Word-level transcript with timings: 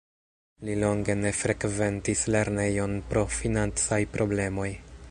Li 0.69 0.77
longe 0.83 1.15
ne 1.19 1.33
frekventis 1.41 2.25
lernejon 2.37 2.99
pro 3.13 3.25
financaj 3.39 4.03
problemoj. 4.17 4.71